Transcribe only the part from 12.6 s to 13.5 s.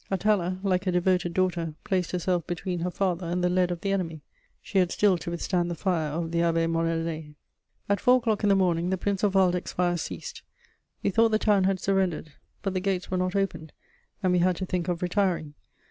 but the gates were not